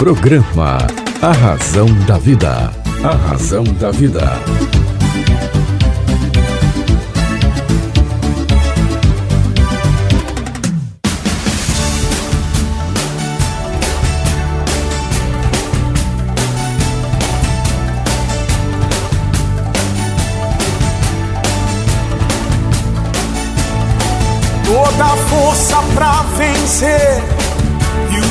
[0.00, 0.78] Programa
[1.20, 2.72] A Razão da Vida.
[3.04, 4.32] A Razão da Vida.
[24.64, 27.39] Toda força pra vencer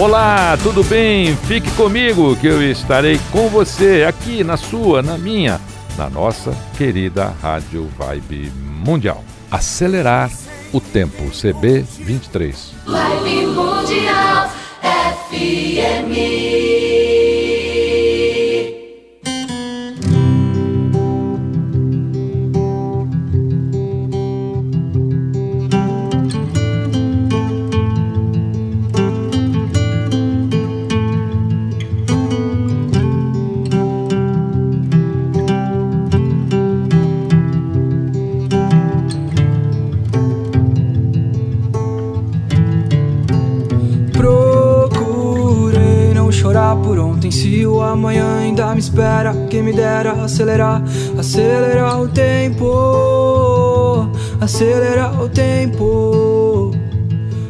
[0.00, 1.36] Olá, tudo bem?
[1.46, 5.60] Fique comigo que eu estarei com você aqui na sua, na minha,
[5.98, 8.50] na nossa querida Rádio Vibe
[8.82, 9.22] Mundial.
[9.50, 10.30] Acelerar
[10.72, 12.72] o tempo CB 23.
[12.86, 16.69] Vibe Mundial FM.
[48.00, 49.34] Amanhã ainda me espera.
[49.50, 50.82] Quem me dera acelerar
[51.18, 52.66] Acelerar o tempo.
[54.40, 56.70] Acelerar o tempo.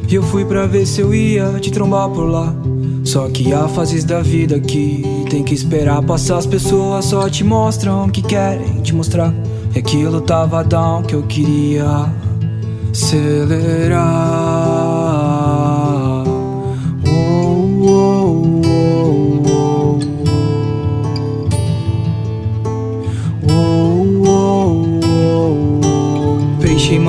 [0.09, 2.53] E eu fui pra ver se eu ia te trombar por lá.
[3.05, 6.03] Só que há fases da vida que tem que esperar.
[6.03, 9.33] Passar As pessoas só te mostram o que querem te mostrar.
[9.73, 12.09] E aquilo tava down que eu queria
[12.91, 14.50] acelerar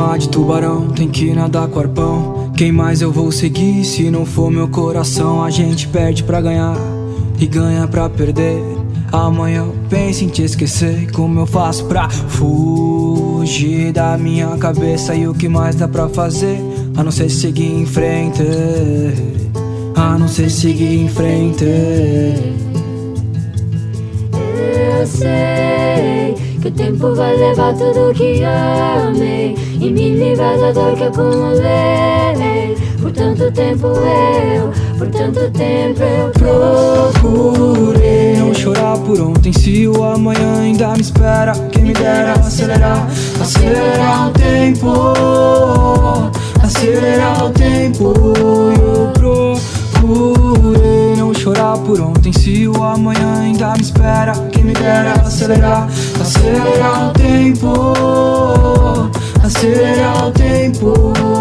[0.03, 2.51] mar de tubarão, tem que nadar com arpão.
[2.57, 5.45] Quem mais eu vou seguir se não for meu coração?
[5.45, 6.77] A gente perde pra ganhar
[7.39, 8.61] e ganha pra perder.
[9.13, 11.09] Amanhã eu penso em te esquecer.
[11.13, 15.15] Como eu faço pra fugir da minha cabeça?
[15.15, 16.59] E o que mais dá pra fazer?
[16.97, 18.43] A não ser seguir em frente.
[19.95, 21.65] A não ser seguir em frente.
[24.33, 25.82] Eu sei
[26.63, 29.57] que o tempo vai levar tudo que amei.
[29.81, 32.77] E me livrar da dor que acumulei.
[33.01, 38.37] Por tanto tempo eu, por tanto tempo eu Procurei.
[38.37, 41.53] Não chorar por ontem Se o amanhã ainda me espera.
[41.73, 43.09] Quem me dera acelerar
[43.41, 44.93] Acelerar o tempo.
[46.63, 48.15] Acelerar o tempo.
[48.81, 51.17] Eu procurei.
[51.17, 54.33] Não chorar por ontem Se o amanhã ainda me espera.
[54.53, 55.89] Quem me dera acelerar
[56.35, 57.73] Acelerar o tempo.
[59.45, 61.32] Acelerar o tempo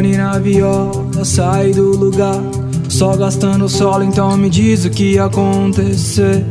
[0.00, 2.40] Boni na viola, sai do lugar.
[2.88, 6.42] Só gastando solo, então me diz o que ia acontecer.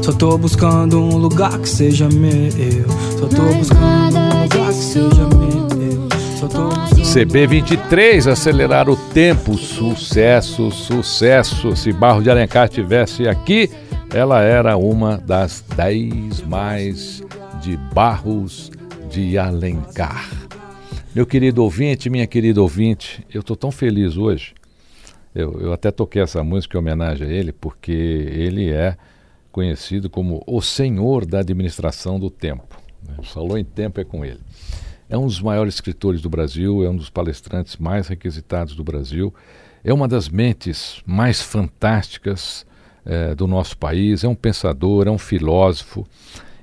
[0.00, 2.86] Só tô buscando um lugar que seja meu.
[3.18, 6.08] Só tô Mas buscando um lugar que seja meu.
[6.38, 7.02] Só tô buscando.
[7.02, 11.74] CB23, acelerar o tempo, sucesso, sucesso.
[11.74, 13.68] Se Barro de Alencar tivesse aqui,
[14.14, 17.24] ela era uma das 10 mais
[17.60, 18.70] de Barros
[19.10, 20.47] de Alencar.
[21.18, 24.54] Meu querido ouvinte, minha querida ouvinte, eu estou tão feliz hoje.
[25.34, 28.96] Eu, eu até toquei essa música em homenagem a ele, porque ele é
[29.50, 32.80] conhecido como o senhor da administração do tempo.
[33.04, 33.16] né?
[33.24, 34.38] Falou em tempo é com ele.
[35.10, 39.34] É um dos maiores escritores do Brasil, é um dos palestrantes mais requisitados do Brasil,
[39.82, 42.64] é uma das mentes mais fantásticas
[43.04, 46.06] eh, do nosso país, é um pensador, é um filósofo.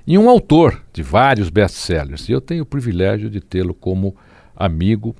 [0.06, 2.26] e um autor de vários best-sellers.
[2.30, 4.16] E eu tenho o privilégio de tê-lo como
[4.56, 5.14] amigo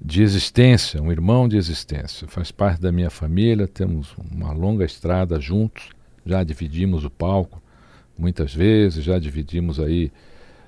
[0.00, 2.28] de existência, um irmão de existência.
[2.28, 5.88] Faz parte da minha família, temos uma longa estrada juntos,
[6.24, 7.60] já dividimos o palco
[8.16, 10.12] muitas vezes, já dividimos aí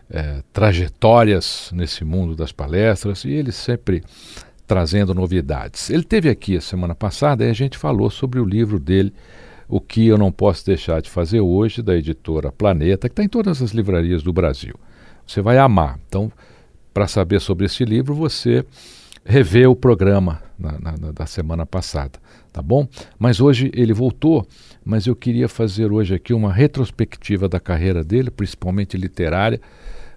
[0.09, 4.03] é, trajetórias nesse mundo das palestras e ele sempre
[4.67, 5.91] trazendo novidades.
[5.91, 9.13] Ele teve aqui a semana passada e a gente falou sobre o livro dele,
[9.69, 13.29] O que eu não posso deixar de fazer hoje, da editora Planeta, que está em
[13.29, 14.75] todas as livrarias do Brasil.
[15.25, 15.99] Você vai amar.
[16.09, 16.31] Então,
[16.93, 18.65] para saber sobre esse livro, você
[19.25, 22.19] revê o programa na, na, da semana passada,
[22.53, 22.89] tá bom?
[23.19, 24.47] Mas hoje ele voltou,
[24.85, 29.61] mas eu queria fazer hoje aqui uma retrospectiva da carreira dele, principalmente literária,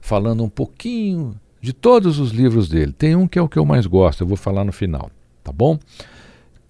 [0.02, 2.92] falando um pouquinho de todos os livros dele.
[2.92, 5.10] Tem um que é o que eu mais gosto, eu vou falar no final,
[5.44, 5.78] tá bom?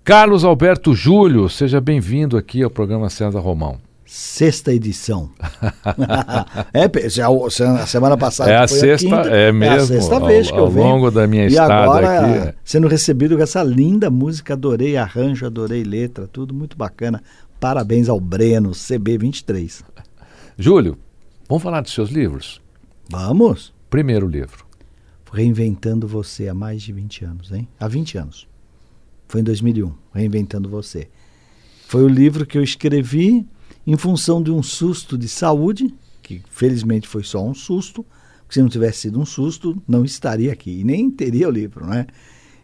[0.04, 3.80] Carlos Alberto Júlio, seja bem-vindo aqui ao programa César Romão
[4.14, 5.32] sexta edição.
[6.74, 9.76] é, já, a semana passada é a sexta, a quinta, é mesmo.
[9.76, 10.86] É a sexta vez que ao, eu venho.
[10.86, 12.48] Ao longo da minha e estada agora, aqui.
[12.50, 12.56] É.
[12.64, 17.22] sendo recebido com essa linda música, adorei arranjo, adorei letra, tudo muito bacana.
[17.60, 19.84] Parabéns ao Breno, CB23.
[20.58, 20.98] Júlio,
[21.48, 22.62] vamos falar dos seus livros?
[23.10, 23.74] Vamos.
[23.90, 24.66] Primeiro livro.
[25.32, 27.68] Reinventando Você há mais de 20 anos, hein?
[27.80, 28.48] Há 20 anos.
[29.28, 31.08] Foi em 2001, Reinventando Você.
[31.88, 33.46] Foi o livro que eu escrevi
[33.86, 38.06] em função de um susto de saúde, que felizmente foi só um susto,
[38.42, 41.86] porque se não tivesse sido um susto, não estaria aqui e nem teria o livro,
[41.86, 42.08] né?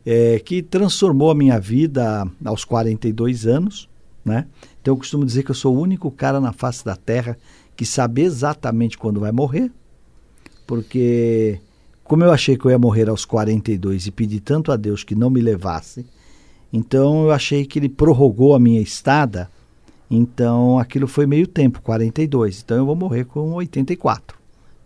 [0.06, 3.89] É, que transformou a minha vida aos 42 anos,
[4.24, 4.48] né?
[4.81, 7.38] Então eu costumo dizer que eu sou o único cara na face da Terra
[7.75, 9.71] que sabe exatamente quando vai morrer,
[10.66, 11.60] porque
[12.04, 15.16] como eu achei que eu ia morrer aos 42 e pedi tanto a Deus que
[15.16, 16.06] não me levasse,
[16.71, 19.50] então eu achei que ele prorrogou a minha estada
[20.10, 22.62] então aquilo foi meio tempo, 42.
[22.64, 24.40] Então eu vou morrer com 84.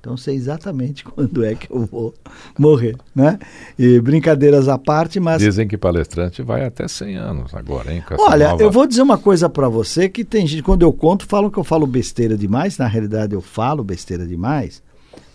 [0.04, 2.14] Então sei exatamente quando é que eu vou
[2.60, 3.40] morrer, né?
[3.80, 8.04] E brincadeiras à parte, mas dizem que palestrante vai até 100 anos agora, hein?
[8.20, 8.62] Olha, nova...
[8.62, 11.58] eu vou dizer uma coisa para você que tem gente quando eu conto falam que
[11.58, 12.78] eu falo besteira demais.
[12.78, 14.84] Na realidade eu falo besteira demais.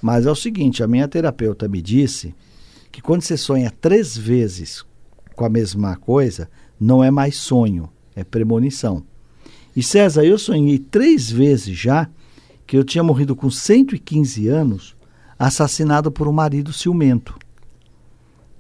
[0.03, 2.35] Mas é o seguinte, a minha terapeuta me disse
[2.93, 4.85] que quando você sonha três vezes
[5.35, 6.49] com a mesma coisa,
[6.79, 9.03] não é mais sonho, é premonição.
[9.75, 12.09] E César, eu sonhei três vezes já
[12.67, 14.95] que eu tinha morrido com 115 anos,
[15.39, 17.35] assassinado por um marido ciumento.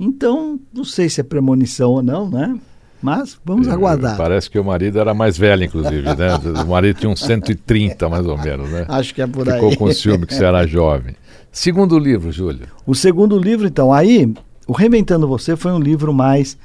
[0.00, 2.58] Então, não sei se é premonição ou não, né?
[3.02, 4.16] Mas vamos é, aguardar.
[4.16, 6.36] Parece que o marido era mais velho, inclusive, né?
[6.64, 8.86] O marido tinha uns 130, mais ou menos, né?
[8.88, 9.70] Acho que é por Ficou aí.
[9.70, 11.14] Ficou com ciúme que você era jovem.
[11.52, 12.66] Segundo livro, Júlio.
[12.86, 14.32] O segundo livro, então, aí,
[14.66, 16.56] o Reinventando Você foi um livro mais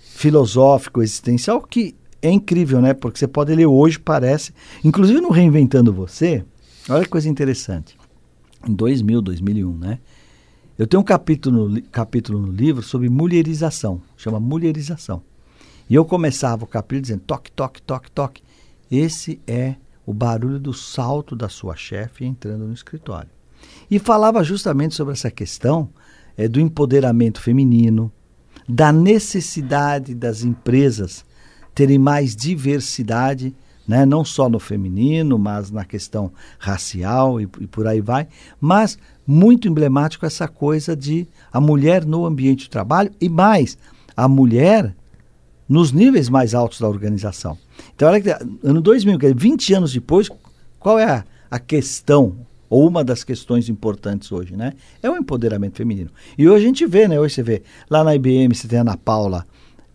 [0.00, 2.92] filosófico, existencial, que é incrível, né?
[2.94, 4.52] Porque você pode ler hoje, parece.
[4.84, 6.44] Inclusive no Reinventando Você,
[6.88, 7.96] olha que coisa interessante.
[8.66, 9.98] Em 2000, 2001, né?
[10.78, 15.22] Eu tenho um capítulo no, capítulo no livro sobre mulherização, chama Mulherização.
[15.88, 18.42] E eu começava o capítulo dizendo toque, toque, toque, toque.
[18.90, 19.76] Esse é
[20.06, 23.28] o barulho do salto da sua chefe entrando no escritório.
[23.90, 25.90] E falava justamente sobre essa questão
[26.36, 28.10] é, do empoderamento feminino,
[28.68, 31.24] da necessidade das empresas
[31.74, 33.54] terem mais diversidade,
[33.86, 34.04] né?
[34.06, 38.28] não só no feminino, mas na questão racial e, e por aí vai.
[38.60, 43.78] Mas muito emblemático essa coisa de a mulher no ambiente de trabalho e mais,
[44.16, 44.94] a mulher
[45.68, 47.56] nos níveis mais altos da organização.
[47.94, 48.30] Então, olha que
[48.64, 50.28] ano 2000, 20 anos depois,
[50.80, 52.34] qual é a, a questão
[52.68, 54.74] ou uma das questões importantes hoje, né?
[55.02, 56.10] É o empoderamento feminino.
[56.38, 57.18] E hoje a gente vê, né?
[57.18, 59.44] Hoje você vê, lá na IBM você tem a Ana Paula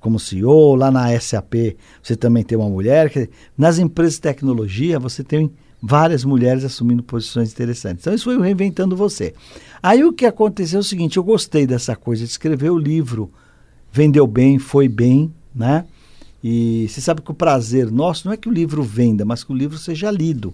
[0.06, 3.12] como CEO, lá na SAP você também tem uma mulher.
[3.58, 8.04] Nas empresas de tecnologia você tem várias mulheres assumindo posições interessantes.
[8.04, 9.34] Então isso foi Reinventando Você.
[9.82, 13.32] Aí o que aconteceu é o seguinte, eu gostei dessa coisa de escrever o livro,
[13.92, 15.86] vendeu bem, foi bem, né?
[16.44, 19.52] E você sabe que o prazer nosso não é que o livro venda, mas que
[19.52, 20.54] o livro seja lido.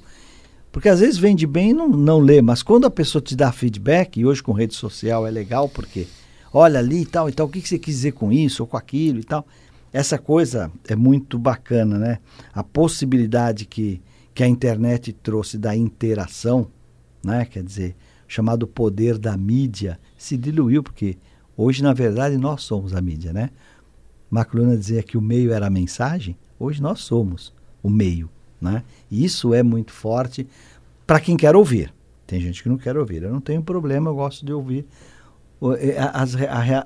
[0.71, 3.51] Porque às vezes vende bem e não, não lê, mas quando a pessoa te dá
[3.51, 6.07] feedback, e hoje com rede social é legal porque
[6.53, 8.77] olha ali e tal e tal, o que, você quis dizer com isso ou com
[8.77, 9.45] aquilo e tal.
[9.93, 12.19] Essa coisa é muito bacana, né?
[12.53, 14.01] A possibilidade que,
[14.33, 16.67] que a internet trouxe da interação,
[17.23, 17.45] né?
[17.45, 17.95] Quer dizer,
[18.27, 21.17] chamado poder da mídia, se diluiu, porque
[21.57, 23.49] hoje, na verdade, nós somos a mídia, né?
[24.29, 27.53] Macluna dizia que o meio era a mensagem, hoje nós somos
[27.83, 28.29] o meio,
[28.61, 28.83] né?
[29.09, 30.47] E isso é muito forte
[31.05, 31.93] para quem quer ouvir.
[32.25, 33.23] Tem gente que não quer ouvir.
[33.23, 34.85] Eu não tenho problema, eu gosto de ouvir
[36.13, 36.35] as,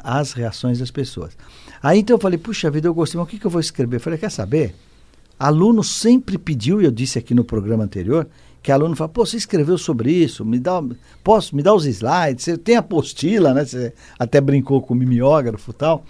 [0.04, 1.38] as reações das pessoas.
[1.82, 3.98] Aí então eu falei, puxa vida, eu gostei, mas o que, que eu vou escrever?
[3.98, 4.76] Eu falei, quer saber?
[5.38, 8.28] Aluno sempre pediu, e eu disse aqui no programa anterior,
[8.62, 10.82] que aluno fala, pô, você escreveu sobre isso, me dá,
[11.24, 13.64] posso, me dá os slides, você tem apostila, né?
[13.64, 16.04] Você até brincou com o mimeógrafo e tal.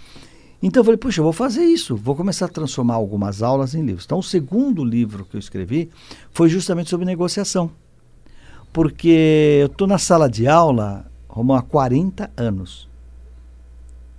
[0.62, 3.84] Então eu falei, puxa, eu vou fazer isso, vou começar a transformar algumas aulas em
[3.84, 4.06] livros.
[4.06, 5.90] Então o segundo livro que eu escrevi
[6.32, 7.70] foi justamente sobre negociação.
[8.72, 11.04] Porque eu estou na sala de aula,
[11.36, 12.88] Romão, há 40 anos.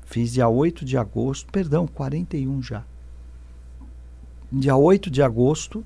[0.06, 2.84] Fiz dia 8 de agosto, perdão, 41 já.
[4.52, 5.84] Dia 8 de agosto,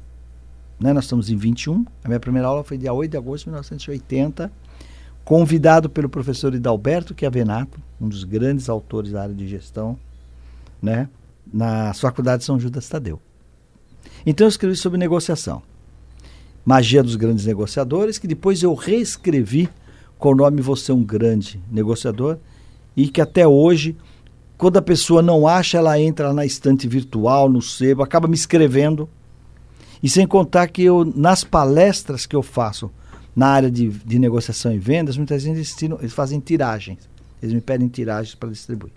[0.78, 3.52] né, nós estamos em 21, a minha primeira aula foi dia 8 de agosto de
[3.52, 4.52] 1980,
[5.24, 9.98] convidado pelo professor Hidalberto Chiavenato, um dos grandes autores da área de gestão,
[10.82, 11.08] né,
[11.52, 13.22] na Faculdade de São Judas Tadeu.
[14.26, 15.64] Então eu escrevi sobre negociação.
[16.66, 19.70] Magia dos Grandes Negociadores, que depois eu reescrevi
[20.22, 22.38] com o nome Você é um Grande Negociador,
[22.96, 23.98] e que até hoje,
[24.56, 29.10] quando a pessoa não acha, ela entra na estante virtual, no sebo, acaba me escrevendo.
[30.02, 32.92] E sem contar que eu, nas palestras que eu faço
[33.36, 37.00] na área de, de negociação e vendas, muitas vezes eles, tiram, eles fazem tiragens.
[37.42, 38.94] Eles me pedem tiragens para distribuir.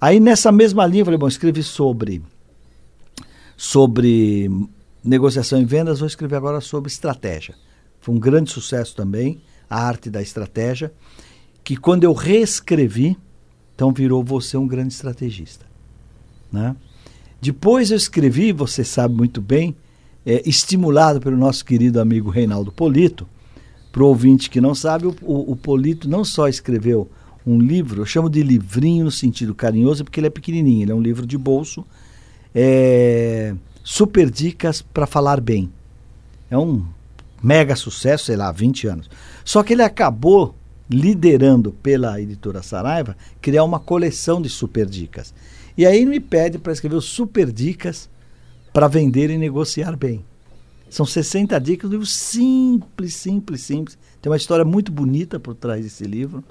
[0.00, 2.20] Aí nessa mesma linha, eu falei, bom, escrevi sobre
[3.56, 4.50] sobre
[5.02, 7.54] negociação e vendas, vou escrever agora sobre estratégia.
[8.00, 10.92] Foi um grande sucesso também, a arte da estratégia,
[11.62, 13.16] que quando eu reescrevi,
[13.74, 15.66] então virou você um grande estrategista.
[16.50, 16.76] Né?
[17.40, 19.76] Depois eu escrevi, você sabe muito bem,
[20.24, 23.26] é, estimulado pelo nosso querido amigo Reinaldo Polito,
[23.92, 27.08] para o ouvinte que não sabe, o, o, o Polito não só escreveu
[27.46, 30.94] um livro, eu chamo de livrinho no sentido carinhoso, porque ele é pequenininho, ele é
[30.94, 31.84] um livro de bolso.
[32.54, 33.54] É,
[33.84, 35.70] super dicas para falar bem.
[36.50, 36.84] É um
[37.42, 39.10] mega sucesso, sei lá, 20 anos.
[39.44, 40.54] Só que ele acabou
[40.88, 45.34] liderando pela editora Saraiva criar uma coleção de super dicas.
[45.76, 48.08] E aí ele me pede para escrever super dicas
[48.72, 50.24] para vender e negociar bem.
[50.88, 53.98] São 60 dicas, um livro simples, simples, simples.
[54.22, 56.44] Tem uma história muito bonita por trás desse livro.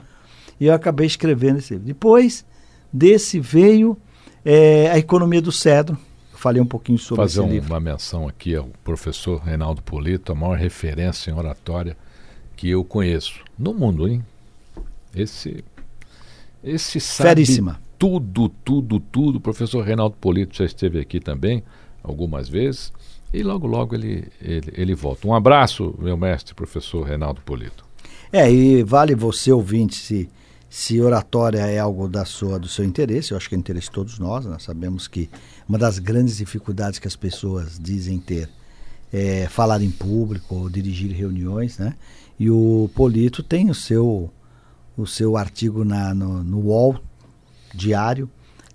[0.59, 1.87] E eu acabei escrevendo esse livro.
[1.87, 2.45] Depois
[2.91, 3.97] desse veio
[4.43, 5.97] é, A Economia do Cedro.
[6.45, 7.73] Falei um pouquinho sobre Fazer esse um, livro.
[7.73, 11.97] uma menção aqui ao professor Reinaldo Polito, a maior referência em oratória
[12.55, 13.43] que eu conheço.
[13.57, 14.23] No mundo, hein?
[15.15, 15.65] Esse,
[16.63, 17.81] esse sabe Feríssima.
[17.97, 19.37] tudo, tudo, tudo.
[19.37, 21.63] O professor Reinaldo Polito já esteve aqui também
[22.03, 22.93] algumas vezes.
[23.33, 25.27] E logo, logo ele, ele, ele volta.
[25.27, 27.83] Um abraço, meu mestre, professor Reinaldo Polito.
[28.31, 30.29] É, e vale você, ouvinte, se,
[30.69, 33.93] se oratória é algo da sua, do seu interesse, eu acho que é interesse de
[33.93, 35.27] todos nós, nós sabemos que
[35.67, 38.49] uma das grandes dificuldades que as pessoas dizem ter
[39.13, 41.93] é falar em público ou dirigir reuniões, né?
[42.39, 44.29] E o Polito tem o seu,
[44.97, 46.99] o seu artigo na, no, no UOL
[47.73, 48.29] diário,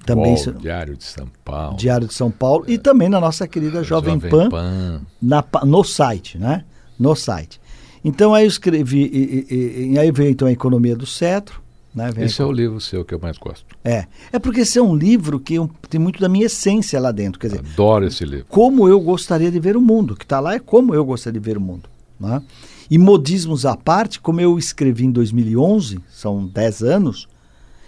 [0.06, 1.76] também UOL, Diário de São Paulo.
[1.76, 5.02] Diário de São Paulo e também na nossa querida Jovem, Pan, Pan.
[5.20, 6.64] na no site, né?
[6.98, 7.60] No site.
[8.02, 11.59] Então aí eu escrevi, e, e- e- e aí veio então a economia do cetro,
[11.94, 12.10] né?
[12.12, 13.64] Vem Esse é o livro seu que eu mais gosto.
[13.84, 14.06] é.
[14.32, 17.38] É porque esse é um livro que eu- tem muito da minha essência lá dentro.
[17.40, 18.46] Quer dizer, Adoro esse livro.
[18.48, 20.12] como eu gostaria de ver o mundo.
[20.14, 21.88] O que está lá é como eu gostaria de ver o mundo.
[22.18, 22.42] Né?
[22.90, 27.28] E modismos à parte, como eu escrevi em 2011, são 10 anos,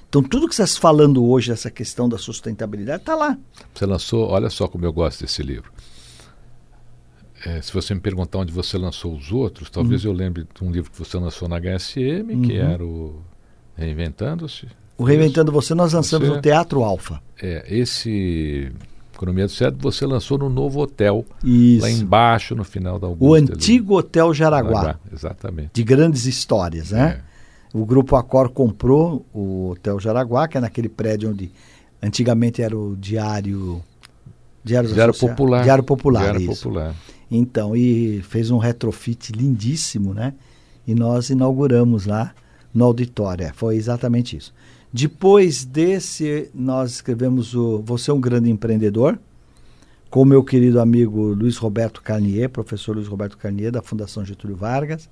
[0.08, 3.36] então tudo que você está falando hoje, essa questão da sustentabilidade, está lá.
[3.74, 5.70] Você lançou, olha só como eu gosto desse livro.
[7.44, 9.72] É, se você me perguntar onde você lançou os outros, Uhum.
[9.74, 13.20] talvez eu lembre de um livro que você lançou na HSM, que era o
[13.76, 14.66] Reinventando-se.
[14.98, 17.20] O Reinventando Você, nós lançamos Você- no Teatro Alfa.
[17.40, 18.70] É, esse
[19.14, 21.82] Economia do Certo você lançou no novo hotel, Isso.
[21.82, 23.24] lá embaixo, no final da Augusta.
[23.24, 23.44] O ali.
[23.52, 25.70] antigo Hotel Jaraguá, Exatamente.
[25.72, 27.20] de grandes histórias, né?
[27.72, 31.50] O Grupo Acor comprou o Hotel Jaraguá, que é naquele prédio onde
[32.02, 33.80] antigamente era o Diário...
[34.64, 35.62] Diário, Diário Popular.
[35.62, 36.62] Diário Popular, Diário isso.
[36.64, 36.94] Popular.
[37.30, 40.34] Então, e fez um retrofit lindíssimo, né?
[40.86, 42.32] E nós inauguramos lá
[42.72, 43.46] no auditório.
[43.46, 44.52] É, foi exatamente isso.
[44.92, 49.18] Depois desse, nós escrevemos o Você é um Grande Empreendedor,
[50.10, 55.08] com meu querido amigo Luiz Roberto Carnier, professor Luiz Roberto Carnier, da Fundação Getúlio Vargas.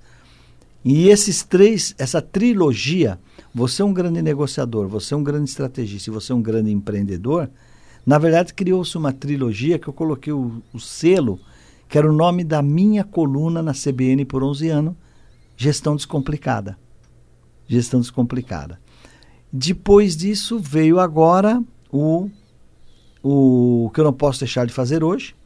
[0.85, 3.19] E esses três, essa trilogia,
[3.55, 6.71] Você é um grande negociador, Você é um grande estrategista e Você é um grande
[6.71, 7.49] empreendedor,
[8.05, 11.39] na verdade criou-se uma trilogia que eu coloquei o, o selo
[11.91, 14.95] que era o nome da minha coluna na CBN por 11 anos,
[15.57, 16.79] Gestão Descomplicada.
[17.71, 18.81] Gestão Descomplicada.
[19.53, 22.29] Depois disso veio agora o,
[23.23, 25.37] o que eu não posso deixar de fazer hoje.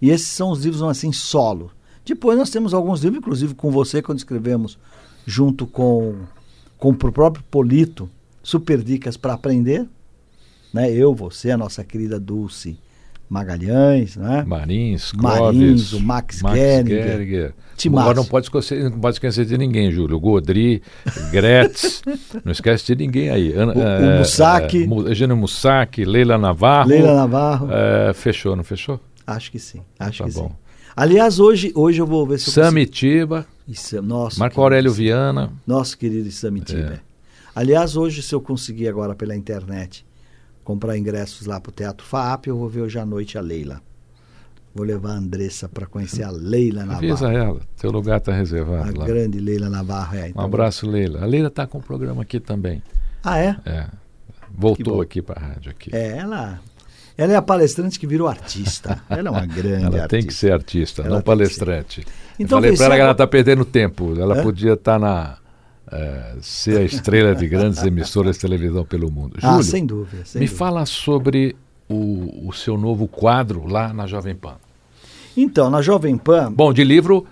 [0.00, 1.70] E esses são os livros assim solo.
[2.04, 4.76] Depois nós temos alguns livros, inclusive com você, quando escrevemos
[5.24, 6.16] junto com,
[6.76, 8.10] com o próprio Polito,
[8.42, 9.88] Super Dicas para Aprender.
[10.72, 10.90] Né?
[10.90, 12.76] Eu, você, a nossa querida Dulce,
[13.32, 14.44] Magalhães, né?
[14.46, 16.40] Marins, Marins, Clóvis, o Max.
[16.52, 17.54] Gehringer.
[17.76, 18.02] Timaço.
[18.02, 20.20] Agora não pode esquecer, não pode esquecer de ninguém, Júlio.
[20.20, 20.82] Godri,
[21.30, 22.02] Gretz,
[22.44, 23.52] não esquece de ninguém aí.
[23.54, 24.86] Ana- O- o eh, Mussac.
[24.86, 26.88] Mu- Eugênio Mussac, Leila Navarro.
[26.90, 27.68] Leila Navarro.
[27.70, 29.00] Eh, fechou, não fechou?
[29.26, 30.48] Acho que sim, acho Tá que bom.
[30.48, 30.54] sim.
[30.94, 33.46] Aliás, hoje, hoje eu vou ver se eu Samitiba.
[33.66, 35.50] Isso, nossa, Marco querido, Aurélio Viana.
[35.66, 36.94] Nosso querido Samitiba.
[36.94, 36.98] É.
[37.54, 40.04] Aliás, hoje, se eu conseguir agora pela internet
[40.64, 43.80] comprar ingressos lá pro Teatro FAP, eu vou ver hoje à noite a Leila.
[44.74, 47.36] Vou levar a Andressa para conhecer a Leila Avisa Navarro.
[47.56, 49.04] ela, teu lugar está A reservado lá.
[49.06, 50.16] grande Leila Navarro.
[50.16, 51.22] É, Um então- abraço, Leila.
[51.22, 52.82] A Leila está com o programa aqui também.
[53.22, 53.56] Ah, é?
[53.66, 53.86] É.
[54.54, 55.90] Voltou aqui para a rádio aqui.
[55.94, 56.60] É, ela,
[57.16, 59.02] ela é a palestrante que virou artista.
[59.08, 60.08] Ela é uma grande Ela artista.
[60.08, 62.04] tem que ser artista, Ela não palestrante.
[62.38, 64.14] Então, Eu falei para ela que ela está perdendo tempo.
[64.18, 64.42] Ela Hã?
[64.42, 65.36] podia estar na.
[65.92, 69.36] Eh, ser a estrela de grandes emissoras de televisão pelo mundo.
[69.42, 70.24] Ah, Júlio, sem dúvida.
[70.24, 70.58] sem me dúvida.
[70.58, 71.54] fala sobre
[71.88, 74.56] o, o seu novo quadro lá na Jovem Pan.
[75.36, 76.50] Então, na Jovem Pan.
[76.52, 77.26] Bom, de livro,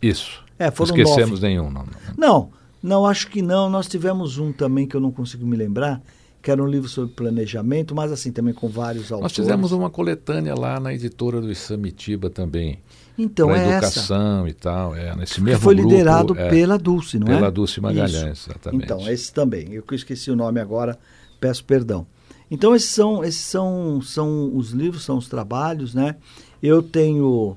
[0.00, 0.42] isso.
[0.58, 1.46] É, foram não esquecemos nove.
[1.46, 1.70] nenhum.
[1.70, 1.92] Não, não.
[2.16, 2.50] Não,
[2.82, 3.68] não, acho que não.
[3.68, 6.00] Nós tivemos um também que eu não consigo me lembrar,
[6.42, 9.22] que era um livro sobre planejamento, mas assim, também com vários autores.
[9.22, 12.78] Nós fizemos uma coletânea lá na editora do Isamitiba também.
[13.18, 13.86] Então, é essa.
[13.86, 14.94] educação e tal.
[14.94, 17.36] É, nesse Que mesmo foi grupo, liderado é, pela Dulce, não é?
[17.36, 18.50] pela Dulce Magalhães, Isso.
[18.50, 18.84] exatamente.
[18.84, 19.72] Então, esse também.
[19.72, 20.98] Eu que esqueci o nome agora,
[21.40, 22.06] peço perdão.
[22.50, 26.16] Então, esses são, esses são, são os livros, são os trabalhos, né?
[26.62, 27.56] Eu tenho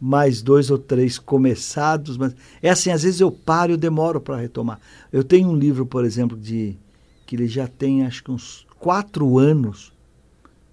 [0.00, 4.20] mais dois ou três começados, mas é assim, às vezes eu paro e eu demoro
[4.20, 4.78] para retomar.
[5.12, 6.76] Eu tenho um livro, por exemplo, de
[7.24, 9.92] que ele já tem acho que uns quatro anos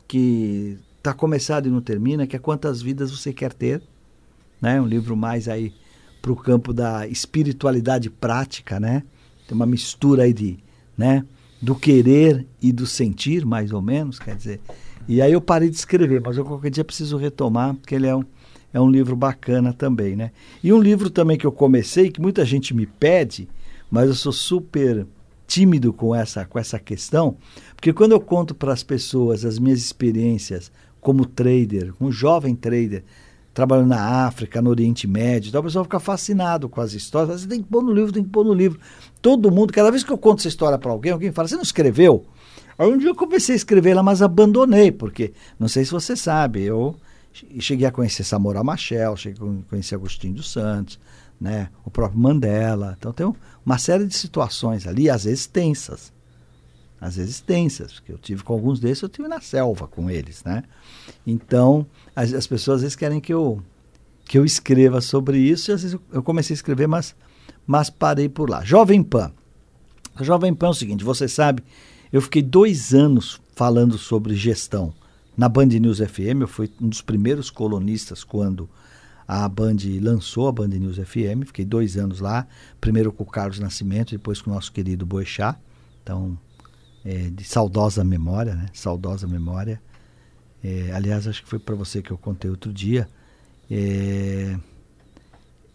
[0.07, 3.81] que está começado e não termina, que é Quantas Vidas Você Quer Ter,
[4.63, 4.79] né?
[4.79, 5.73] Um livro mais aí
[6.21, 9.03] para o campo da espiritualidade prática, né?
[9.45, 10.57] Tem uma mistura aí de,
[10.97, 11.25] né?
[11.61, 14.61] Do querer e do sentir, mais ou menos, quer dizer.
[15.05, 18.15] E aí eu parei de escrever, mas eu qualquer dia preciso retomar, porque ele é
[18.15, 18.23] um,
[18.73, 20.31] é um livro bacana também, né?
[20.63, 23.49] E um livro também que eu comecei, que muita gente me pede,
[23.91, 25.05] mas eu sou super
[25.45, 27.35] tímido com essa, com essa questão,
[27.75, 30.71] porque quando eu conto para as pessoas as minhas experiências
[31.01, 33.03] como trader, como jovem trader,
[33.53, 37.41] trabalhando na África, no Oriente Médio, então o pessoal fica fascinado com as histórias.
[37.41, 38.79] Você tem que pôr no livro, tem que pôr no livro.
[39.21, 41.63] Todo mundo, cada vez que eu conto essa história para alguém, alguém fala: Você não
[41.63, 42.25] escreveu?
[42.77, 46.15] Aí um dia eu comecei a escrever ela, mas abandonei, porque não sei se você
[46.15, 46.95] sabe, eu
[47.59, 50.99] cheguei a conhecer Samora Machel, cheguei a conhecer Agostinho dos Santos,
[51.39, 52.95] né, o próprio Mandela.
[52.97, 53.31] Então tem
[53.65, 56.11] uma série de situações ali, às vezes tensas.
[57.03, 60.41] Às vezes tensas, porque eu tive com alguns desses, eu tive na selva com eles,
[60.45, 60.63] né?
[61.27, 61.85] Então,
[62.15, 63.61] as, as pessoas às vezes querem que eu
[64.23, 67.13] que eu escreva sobre isso, e às vezes eu, comecei a escrever, mas
[67.67, 68.63] mas parei por lá.
[68.63, 69.33] Jovem Pan.
[70.15, 71.61] A Jovem Pan é o seguinte, você sabe,
[72.11, 74.93] eu fiquei dois anos falando sobre gestão
[75.35, 76.39] na Band News FM.
[76.39, 78.69] Eu fui um dos primeiros colunistas quando
[79.27, 81.47] a Band lançou a Band News FM.
[81.47, 82.47] Fiquei dois anos lá,
[82.79, 85.57] primeiro com o Carlos Nascimento, depois com o nosso querido Boechat.
[86.01, 86.37] Então,
[87.05, 88.67] é, de saudosa memória, né?
[88.73, 89.81] Saudosa memória.
[90.63, 93.07] É, aliás, acho que foi para você que eu contei outro dia.
[93.69, 94.57] É,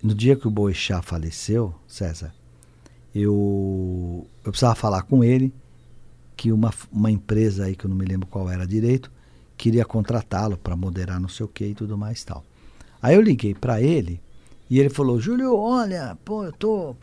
[0.02, 2.32] no dia que o Boechat faleceu, César,
[3.14, 5.52] eu, eu precisava falar com ele
[6.36, 9.10] que uma, uma empresa aí que eu não me lembro qual era direito
[9.58, 12.44] queria contratá-lo para moderar não sei o que e tudo mais tal.
[13.02, 14.20] Aí eu liguei para ele
[14.70, 16.96] e ele falou: Júlio, olha, pô, eu tô,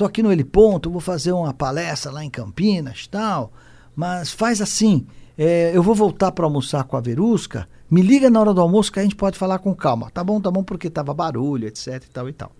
[0.00, 3.52] tô aqui no Heliponto, vou fazer uma palestra lá em Campinas tal,
[3.94, 8.40] mas faz assim, é, eu vou voltar para almoçar com a Verusca, me liga na
[8.40, 10.10] hora do almoço que a gente pode falar com calma.
[10.10, 12.50] Tá bom, tá bom, porque tava barulho, etc e tal e tal.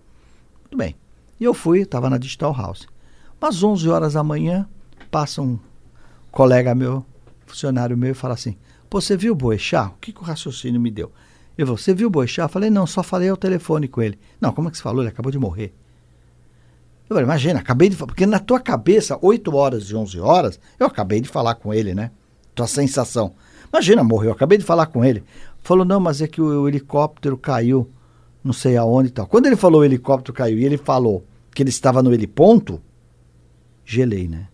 [0.65, 0.95] Tudo bem.
[1.39, 2.87] E eu fui, estava na Digital House.
[3.39, 4.69] Mas 11 horas da manhã,
[5.09, 5.57] passa um
[6.31, 7.03] colega meu,
[7.47, 8.55] funcionário meu, e fala assim:
[8.87, 9.87] você viu o Boechat?
[9.87, 11.11] O que, que o raciocínio me deu?
[11.57, 12.43] Ele falou: Você viu o Boechat?
[12.43, 14.19] Eu falei: Não, só falei ao telefone com ele.
[14.39, 15.01] Não, como é que você falou?
[15.01, 15.73] Ele acabou de morrer.
[17.11, 17.97] Eu falei: Imagina, acabei de.
[17.97, 21.93] Porque na tua cabeça, 8 horas e 11 horas, eu acabei de falar com ele,
[21.93, 22.09] né?
[22.55, 23.33] Tua sensação.
[23.71, 25.21] Imagina, morreu, eu acabei de falar com ele.
[25.61, 27.89] Falou: Não, mas é que o, o helicóptero caiu,
[28.41, 29.27] não sei aonde e tal.
[29.27, 32.81] Quando ele falou o helicóptero caiu e ele falou que ele estava no heliponto,
[33.83, 34.47] gelei, né?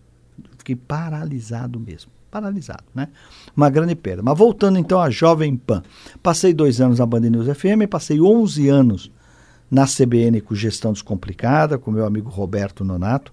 [0.58, 2.10] Fiquei paralisado mesmo.
[2.28, 3.08] Paralisado, né?
[3.56, 4.20] Uma grande perda.
[4.20, 5.82] Mas voltando então à Jovem Pan.
[6.20, 9.12] Passei dois anos na Band News FM, passei 11 anos
[9.70, 13.32] na CBN com Gestão Descomplicada, com meu amigo Roberto Nonato,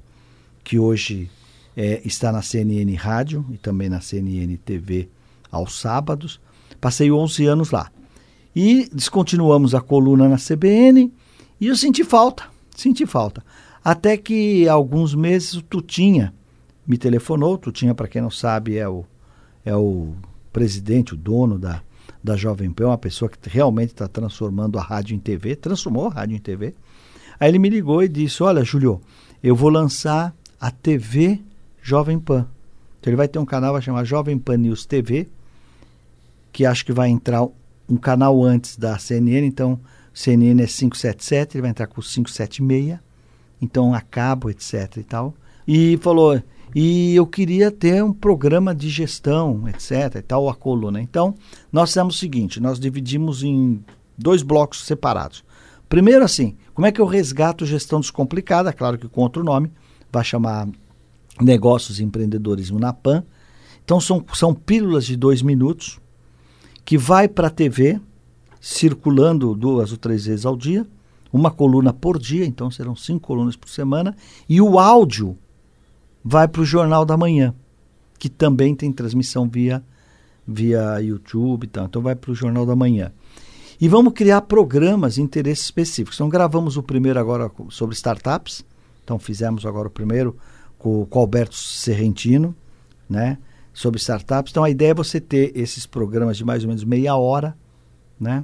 [0.64, 1.30] que hoje
[1.76, 5.10] é, está na CNN Rádio e também na CNN TV
[5.52, 6.40] aos sábados.
[6.80, 7.92] Passei 11 anos lá.
[8.56, 11.12] E descontinuamos a coluna na CBN
[11.60, 12.44] e eu senti falta,
[12.76, 13.44] senti falta.
[13.84, 16.34] Até que alguns meses o Tutinha
[16.88, 17.58] me telefonou.
[17.58, 19.06] Tutinha, para quem não sabe, é o,
[19.64, 20.14] é o
[20.52, 21.82] presidente, o dono da,
[22.26, 26.10] da Jovem Pan, uma pessoa que realmente está transformando a rádio em TV, transformou a
[26.10, 26.74] rádio em TV.
[27.40, 29.00] Aí ele me ligou e disse: Olha, Júlio,
[29.44, 31.42] eu vou lançar a TV
[31.82, 32.48] Jovem Pan.
[33.00, 35.30] Então ele vai ter um canal, vai chamar Jovem Pan News TV,
[36.52, 37.46] que acho que vai entrar
[37.88, 39.80] um canal antes da CNN, então
[40.12, 42.98] CNN é 577, ele vai entrar com 576,
[43.62, 45.36] então a cabo, etc e tal.
[45.68, 46.42] E falou,
[46.76, 51.02] e eu queria ter um programa de gestão, etc e tal, a coluna.
[51.02, 51.34] Então,
[51.72, 53.82] nós fizemos o seguinte, nós dividimos em
[54.18, 55.42] dois blocos separados.
[55.88, 58.74] Primeiro assim, como é que eu resgato gestão descomplicada?
[58.74, 59.72] Claro que com outro nome,
[60.12, 60.68] vai chamar
[61.40, 63.24] Negócios e Empreendedorismo na PAN.
[63.86, 65.98] Então são, são pílulas de dois minutos
[66.84, 68.02] que vai para a TV,
[68.60, 70.86] circulando duas ou três vezes ao dia,
[71.32, 74.16] uma coluna por dia, então serão cinco colunas por semana,
[74.50, 75.38] e o áudio
[76.28, 77.54] vai para o Jornal da Manhã,
[78.18, 79.84] que também tem transmissão via,
[80.48, 81.84] via YouTube, tá?
[81.84, 83.12] então vai para o Jornal da Manhã.
[83.80, 86.16] E vamos criar programas de interesse específicos.
[86.16, 88.66] Então gravamos o primeiro agora sobre startups,
[89.04, 90.36] então fizemos agora o primeiro
[90.80, 92.56] com, com o Alberto Serrentino,
[93.08, 93.38] né?
[93.72, 94.52] Sobre startups.
[94.52, 97.56] Então a ideia é você ter esses programas de mais ou menos meia hora,
[98.20, 98.44] né?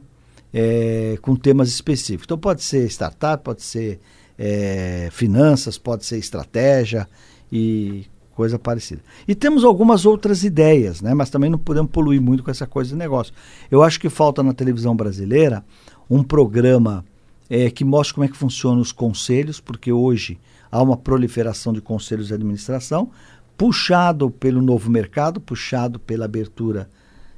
[0.53, 2.25] É, com temas específicos.
[2.25, 4.01] Então pode ser startup, pode ser
[4.37, 7.07] é, finanças, pode ser estratégia
[7.51, 9.01] e coisa parecida.
[9.27, 11.13] E temos algumas outras ideias, né?
[11.13, 13.33] mas também não podemos poluir muito com essa coisa de negócio.
[13.69, 15.63] Eu acho que falta na televisão brasileira
[16.09, 17.05] um programa
[17.49, 20.39] é, que mostre como é que funcionam os conselhos, porque hoje
[20.71, 23.11] há uma proliferação de conselhos de administração,
[23.57, 26.89] puxado pelo novo mercado, puxado pela abertura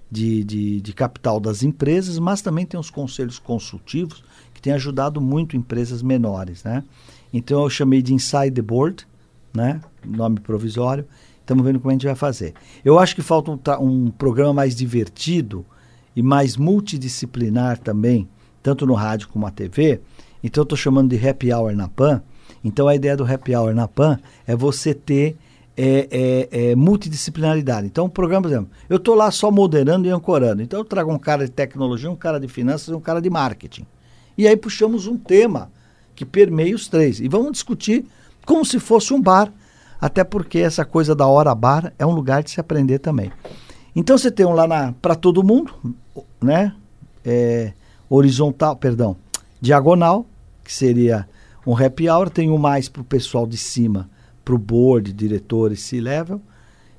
[0.10, 4.23] de, de, de, capital das empresas, mas também tem os conselhos consultivos
[4.54, 6.63] que têm ajudado muito empresas menores.
[6.63, 6.84] Né?
[7.34, 9.08] Então eu chamei de Inside the Board,
[9.54, 9.82] né?
[10.05, 11.05] Nome provisório.
[11.41, 12.53] Estamos vendo como a gente vai fazer.
[12.83, 13.59] Eu acho que falta um,
[14.05, 15.65] um programa mais divertido
[16.15, 18.27] e mais multidisciplinar também,
[18.61, 19.99] tanto no rádio como na TV.
[20.43, 22.21] Então eu estou chamando de Happy Hour na PAN,
[22.63, 25.37] então a ideia do happy hour na PAN é você ter
[25.75, 27.87] é, é, é, multidisciplinaridade.
[27.87, 30.61] Então, o programa, por exemplo, eu estou lá só moderando e ancorando.
[30.61, 33.29] Então, eu trago um cara de tecnologia, um cara de finanças e um cara de
[33.29, 33.85] marketing.
[34.37, 35.71] E aí puxamos um tema
[36.15, 37.19] que permeia os três.
[37.19, 38.05] E vamos discutir
[38.45, 39.51] como se fosse um bar,
[40.03, 43.31] até porque essa coisa da hora bar é um lugar de se aprender também.
[43.95, 45.73] Então, você tem um lá para todo mundo,
[46.41, 46.75] né?
[47.23, 47.71] É,
[48.09, 49.15] horizontal, perdão,
[49.61, 50.25] diagonal,
[50.61, 51.25] que seria
[51.65, 54.09] um happy hour, tem um mais para o pessoal de cima,
[54.43, 56.41] para o board, diretores, C-level.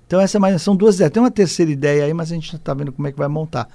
[0.06, 1.12] Então essa é mais, são duas ideias.
[1.12, 3.68] Tem uma terceira ideia aí, mas a gente está vendo como é que vai montar.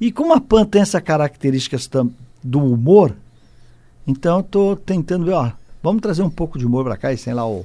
[0.00, 1.76] E como a PAN tem essa característica
[2.42, 3.14] do humor,
[4.04, 7.16] então eu estou tentando ver, ó, vamos trazer um pouco de humor para cá, e
[7.16, 7.64] sem lá o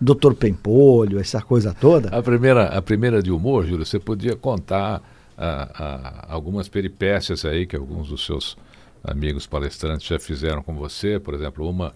[0.00, 0.34] Dr.
[0.34, 2.10] Pempolho, essa coisa toda.
[2.10, 5.02] A primeira, a primeira de humor, Júlio, você podia contar
[5.38, 8.56] ah, ah, algumas peripécias aí que alguns dos seus
[9.02, 11.94] amigos palestrantes já fizeram com você, por exemplo, uma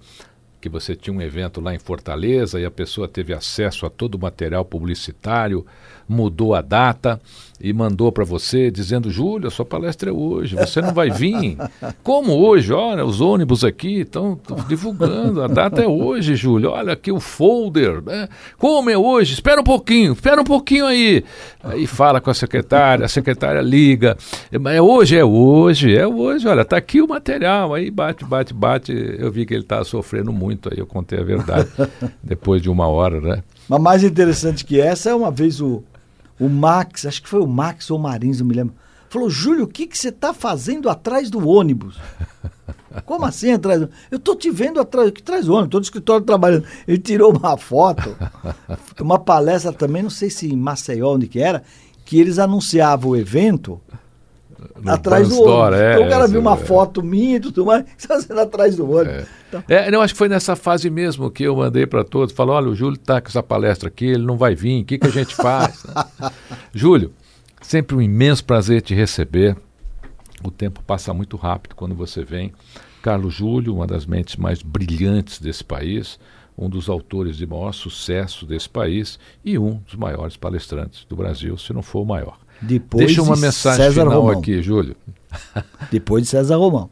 [0.61, 4.17] que você tinha um evento lá em Fortaleza e a pessoa teve acesso a todo
[4.17, 5.65] o material publicitário,
[6.07, 7.21] mudou a data
[7.61, 11.59] e mandou para você dizendo: Júlio, a sua palestra é hoje, você não vai vir.
[12.03, 12.73] Como hoje?
[12.73, 16.70] Olha, os ônibus aqui estão divulgando, a data é hoje, Júlio.
[16.70, 18.03] Olha aqui o folder.
[18.03, 18.29] Né?
[18.57, 19.35] Como é hoje?
[19.35, 21.23] Espera um pouquinho, espera um pouquinho aí.
[21.62, 24.16] Aí fala com a secretária, a secretária liga.
[24.51, 26.49] É hoje, é hoje, é hoje.
[26.49, 27.75] Olha, está aqui o material.
[27.75, 28.92] Aí bate, bate, bate.
[29.18, 31.68] Eu vi que ele está sofrendo muito, aí eu contei a verdade
[32.23, 33.42] depois de uma hora, né?
[33.68, 35.85] Mas mais interessante que essa é uma vez o,
[36.40, 38.74] o Max, acho que foi o Max ou o Marins, não me lembro.
[39.11, 41.98] Falou, Júlio, o que, que você está fazendo atrás do ônibus?
[43.05, 45.85] Como assim atrás do Eu estou te vendo atrás, que traz do ônibus, estou no
[45.85, 46.64] escritório trabalhando.
[46.88, 48.16] Ele tirou uma foto,
[49.00, 51.62] uma palestra também, não sei se em Maceió, onde que era,
[52.05, 53.81] que eles anunciavam o evento
[54.81, 55.81] no atrás do ônibus.
[55.81, 56.57] É, então o cara viu uma é.
[56.57, 59.23] foto minha e tudo mais, fazendo atrás do ônibus.
[59.23, 59.27] É.
[59.49, 59.64] Então.
[59.68, 62.68] É, eu acho que foi nessa fase mesmo que eu mandei para todos, falou, olha,
[62.68, 65.11] o Júlio está com essa palestra aqui, ele não vai vir, o que, que a
[65.11, 65.85] gente faz?
[66.73, 67.12] Júlio,
[67.61, 69.57] sempre um imenso prazer te receber.
[70.42, 72.53] O tempo passa muito rápido quando você vem.
[73.03, 76.18] Carlos Júlio, uma das mentes mais brilhantes desse país,
[76.57, 81.57] um dos autores de maior sucesso desse país e um dos maiores palestrantes do Brasil,
[81.57, 82.38] se não for o maior.
[82.61, 84.38] Depois Deixa uma mensagem César final Romão.
[84.38, 84.96] aqui, Júlio.
[85.90, 86.90] Depois de César Romão.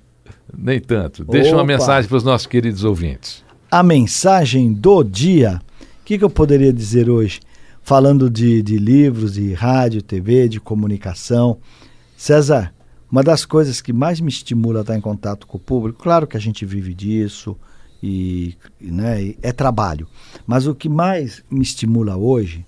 [0.56, 1.24] Nem tanto.
[1.24, 1.58] Deixa Opa.
[1.58, 3.44] uma mensagem para os nossos queridos ouvintes.
[3.70, 5.60] A mensagem do dia.
[6.00, 7.40] O que, que eu poderia dizer hoje?
[7.82, 11.58] Falando de, de livros, de rádio, TV, de comunicação.
[12.16, 12.72] César,
[13.10, 16.26] uma das coisas que mais me estimula a estar em contato com o público, claro
[16.26, 17.56] que a gente vive disso
[18.02, 20.06] e né, é trabalho,
[20.46, 22.64] mas o que mais me estimula hoje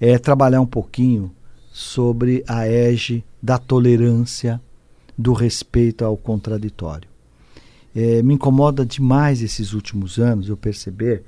[0.00, 1.30] é trabalhar um pouquinho
[1.76, 4.60] sobre a ege da tolerância,
[5.18, 7.08] do respeito ao contraditório.
[7.92, 11.24] É, me incomoda demais esses últimos anos eu perceber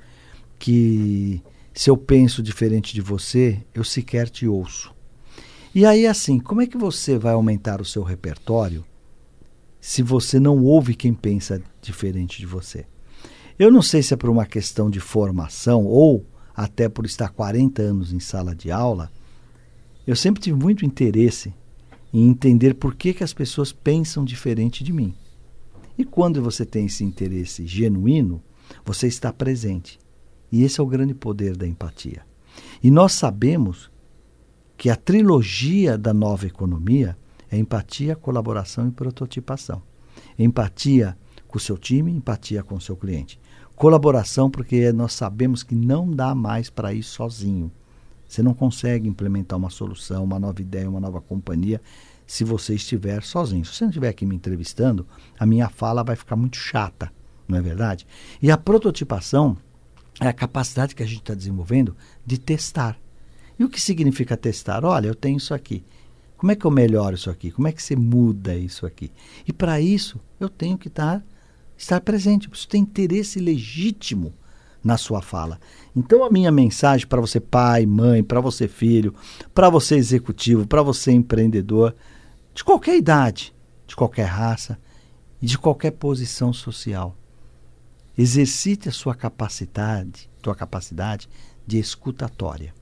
[0.57, 1.41] que
[1.73, 4.95] se eu penso diferente de você, eu sequer te ouço.
[5.75, 8.85] E aí, assim, como é que você vai aumentar o seu repertório
[9.81, 12.85] se você não ouve quem pensa diferente de você?
[13.59, 17.81] Eu não sei se é por uma questão de formação ou até por estar 40
[17.81, 19.11] anos em sala de aula,
[20.07, 21.53] eu sempre tive muito interesse
[22.13, 25.13] em entender por que, que as pessoas pensam diferente de mim.
[25.97, 28.41] E quando você tem esse interesse genuíno,
[28.85, 29.99] você está presente.
[30.49, 32.21] E esse é o grande poder da empatia.
[32.81, 33.91] E nós sabemos
[34.77, 37.17] que a trilogia da nova economia
[37.51, 39.81] é empatia, colaboração e prototipação.
[40.39, 41.17] Empatia
[41.47, 43.39] com o seu time, empatia com o seu cliente.
[43.75, 47.71] Colaboração, porque nós sabemos que não dá mais para ir sozinho.
[48.27, 51.81] Você não consegue implementar uma solução, uma nova ideia, uma nova companhia
[52.25, 53.63] se você estiver sozinho.
[53.63, 55.07] Se você não estiver aqui me entrevistando,
[55.39, 57.11] a minha fala vai ficar muito chata,
[57.47, 58.05] não é verdade?
[58.41, 59.57] E a prototipação
[60.19, 62.99] é a capacidade que a gente está desenvolvendo de testar.
[63.57, 64.83] E o que significa testar?
[64.83, 65.83] Olha, eu tenho isso aqui.
[66.35, 67.49] Como é que eu melhoro isso aqui?
[67.49, 69.11] Como é que você muda isso aqui?
[69.47, 71.25] E para isso, eu tenho que estar,
[71.75, 72.47] estar presente.
[72.49, 74.33] Você tem interesse legítimo
[74.83, 75.59] na sua fala.
[75.95, 79.13] Então a minha mensagem para você pai, mãe, para você filho,
[79.53, 81.95] para você executivo, para você empreendedor,
[82.53, 83.53] de qualquer idade,
[83.85, 84.77] de qualquer raça
[85.41, 87.15] e de qualquer posição social.
[88.17, 91.29] Exercite a sua capacidade, tua capacidade
[91.65, 92.73] de escutatória.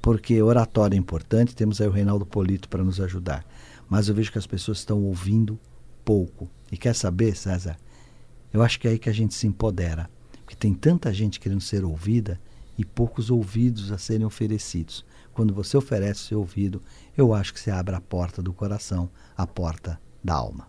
[0.00, 3.44] Porque oratória é importante, temos aí o Reinaldo Polito para nos ajudar.
[3.88, 5.58] Mas eu vejo que as pessoas estão ouvindo
[6.04, 6.48] pouco.
[6.72, 7.76] E quer saber, César?
[8.52, 10.08] Eu acho que é aí que a gente se empodera.
[10.48, 12.40] Porque tem tanta gente querendo ser ouvida
[12.78, 15.04] e poucos ouvidos a serem oferecidos.
[15.34, 16.80] Quando você oferece o seu ouvido,
[17.14, 20.66] eu acho que você abre a porta do coração, a porta da alma.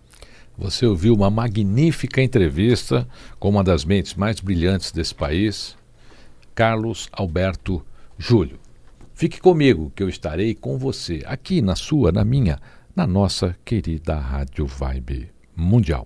[0.58, 3.08] Você ouviu uma magnífica entrevista
[3.40, 5.78] com uma das mentes mais brilhantes desse país,
[6.54, 7.82] Carlos Alberto
[8.18, 8.60] Júlio.
[9.14, 12.60] Fique comigo, que eu estarei com você, aqui na sua, na minha,
[12.94, 16.06] na nossa querida Rádio Vibe Mundial.